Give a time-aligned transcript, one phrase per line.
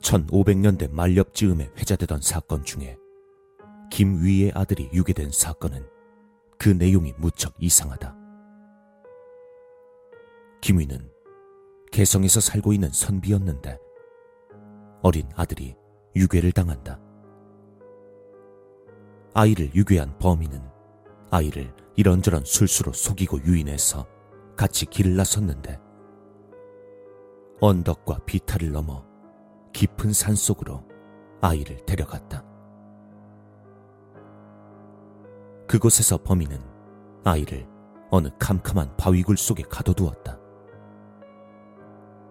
[0.00, 2.96] 1500년대 말렵 즈음에 회자되던 사건 중에
[3.90, 5.86] 김위의 아들이 유괴된 사건은
[6.58, 8.16] 그 내용이 무척 이상하다.
[10.60, 11.10] 김위는
[11.90, 13.78] 개성에서 살고 있는 선비였는데
[15.02, 15.76] 어린 아들이
[16.14, 17.00] 유괴를 당한다.
[19.32, 20.60] 아이를 유괴한 범인은
[21.30, 24.06] 아이를 이런저런 술수로 속이고 유인해서
[24.56, 25.78] 같이 길을 나섰는데
[27.60, 29.09] 언덕과 비탈을 넘어
[29.72, 30.84] 깊은 산 속으로
[31.40, 32.44] 아이를 데려갔다.
[35.66, 36.60] 그곳에서 범인은
[37.24, 37.66] 아이를
[38.10, 40.38] 어느 캄캄한 바위굴 속에 가둬두었다.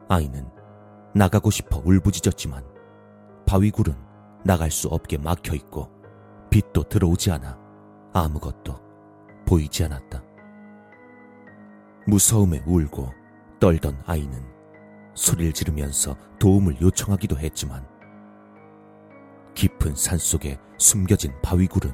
[0.09, 0.49] 아이는
[1.15, 2.63] 나가고 싶어 울부짖었지만
[3.45, 3.95] 바위굴은
[4.43, 5.89] 나갈 수 없게 막혀 있고
[6.49, 7.57] 빛도 들어오지 않아
[8.13, 8.75] 아무것도
[9.45, 10.21] 보이지 않았다.
[12.07, 13.13] 무서움에 울고
[13.59, 14.58] 떨던 아이는
[15.19, 17.85] 소리를 지르면서 도움을 요청하기도 했지만
[19.53, 21.91] 깊은 산 속에 숨겨진 바위굴은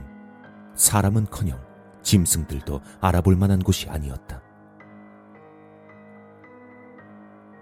[0.75, 1.59] 사람은커녕
[2.03, 4.43] 짐승들도 알아볼 만한 곳이 아니었다.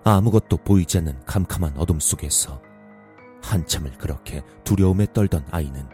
[0.03, 2.61] 아무것도 보이지 않는 캄캄한 어둠 속에서
[3.41, 5.87] 한참을 그렇게 두려움에 떨던 아이는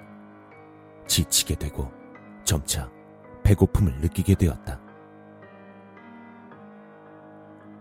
[1.08, 1.92] 지치게 되고
[2.44, 2.90] 점차
[3.44, 4.89] 배고픔을 느끼게 되었다.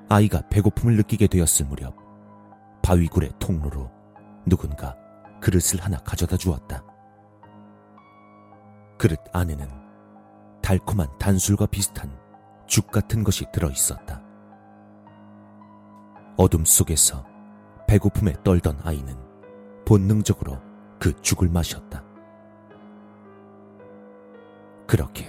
[0.08, 1.94] 아이가 배고픔을 느끼게 되었을 무렵
[2.82, 3.90] 바위굴의 통로로
[4.46, 4.96] 누군가
[5.40, 6.82] 그릇을 하나 가져다 주었다.
[8.96, 9.68] 그릇 안에는
[10.62, 12.18] 달콤한 단술과 비슷한
[12.66, 14.22] 죽 같은 것이 들어 있었다.
[16.36, 17.24] 어둠 속에서
[17.86, 19.14] 배고픔에 떨던 아이는
[19.84, 20.58] 본능적으로
[20.98, 22.02] 그 죽을 마셨다.
[24.86, 25.28] 그렇게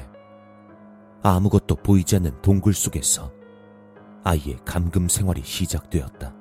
[1.22, 3.39] 아무것도 보이지 않는 동굴 속에서
[4.24, 6.34] 아이의 감금 생활이 시작되었다.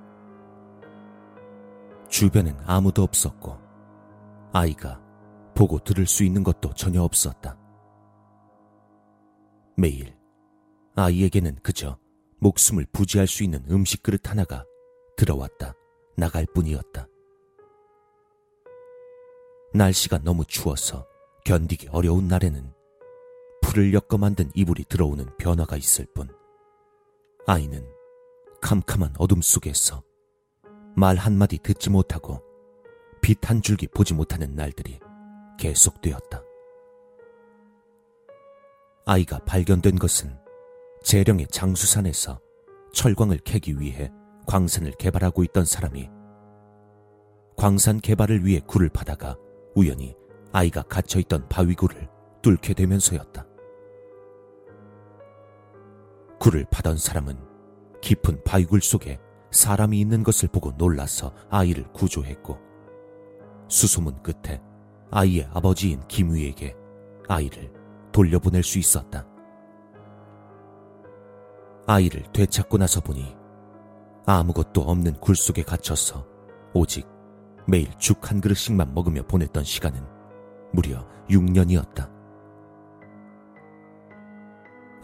[2.09, 3.59] 주변엔 아무도 없었고
[4.53, 5.01] 아이가
[5.55, 7.59] 보고 들을 수 있는 것도 전혀 없었다.
[9.77, 10.17] 매일
[10.97, 11.99] 아이에게는 그저
[12.41, 14.65] 목숨을 부지할 수 있는 음식 그릇 하나가
[15.17, 15.75] 들어왔다
[16.17, 17.07] 나갈 뿐이었다.
[19.75, 21.07] 날씨가 너무 추워서
[21.45, 22.73] 견디기 어려운 날에는
[23.63, 26.29] 풀을 엮어 만든 이불이 들어오는 변화가 있을 뿐
[27.51, 27.83] 아이는
[28.61, 30.03] 캄캄한 어둠 속에서
[30.95, 32.43] 말 한마디 듣지 못하고
[33.23, 35.01] 빛 한 줄기 보지 못하는 날들이
[35.59, 36.43] 계속되었다.
[39.07, 40.39] 아이가 발견된 것은
[41.03, 42.39] 재령의 장수산에서
[42.93, 44.13] 철광을 캐기 위해
[44.47, 46.11] 광산을 개발하고 있던 사람이
[47.57, 49.39] 광산 개발을 위해 굴을 파다가
[49.75, 50.15] 우연히
[50.53, 52.11] 아이가 갇혀있던 바위굴을
[52.43, 53.48] 뚫게 되면서였다.
[56.41, 57.39] 굴을 파던 사람은
[58.01, 59.19] 깊은 바위굴 속에
[59.51, 62.59] 사람이 있는 것을 보고 놀라서 아이를 구조했고
[63.69, 64.61] 수소문 끝에
[65.11, 66.77] 아이의 아버지인 김위에게
[67.29, 67.73] 아이를
[68.13, 69.27] 돌려보낼 수 있었다.
[71.87, 73.35] 아이를 되찾고 나서 보니
[74.27, 76.27] 아무것도 없는 굴 속에 갇혀서
[76.75, 77.07] 오직
[77.67, 80.03] 매일 죽 한 그릇씩만 먹으며 보냈던 시간은
[80.73, 82.18] 무려 6년이었다.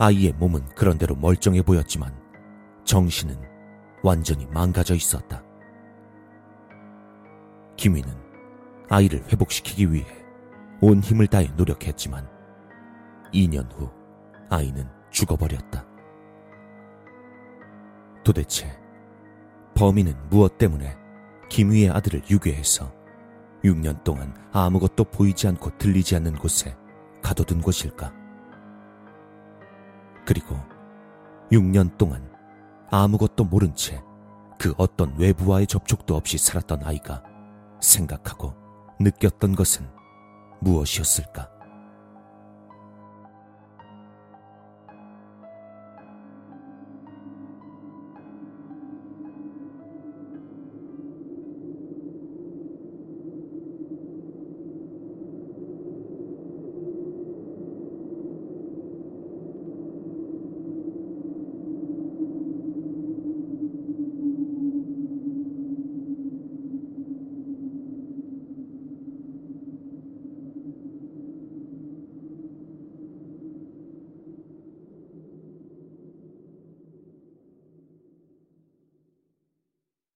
[0.04, 2.14] 아이의 몸은 그런대로 멀쩡해 보였지만
[2.84, 3.40] 정신은
[4.02, 5.42] 완전히 망가져 있었다.
[7.78, 8.14] 김위는
[8.90, 10.04] 아이를 회복시키기 위해
[10.82, 12.28] 온 힘을 다해 노력했지만
[13.32, 13.90] 2년 후
[14.50, 15.86] 아이는 죽어버렸다.
[18.22, 18.78] 도대체
[19.74, 20.98] 범인은 무엇 때문에
[21.48, 22.92] 김위의 아들을 유괴해서
[23.64, 26.76] 6년 동안 아무것도 보이지 않고 들리지 않는 곳에
[27.22, 28.23] 가둬둔 것일까?
[30.26, 30.56] 그리고
[31.50, 32.28] 6년 동안
[32.90, 34.02] 아무것도 모른 채
[34.58, 37.22] 그 어떤 외부와의 접촉도 없이 살았던 아이가
[37.80, 38.54] 생각하고
[39.00, 39.86] 느꼈던 것은
[40.60, 41.50] 무엇이었을까?